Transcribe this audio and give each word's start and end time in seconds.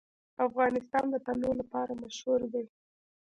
افغانستان 0.47 1.05
د 1.09 1.15
تنوع 1.25 1.53
لپاره 1.61 1.91
مشهور 2.03 2.39
دی. 2.53 2.63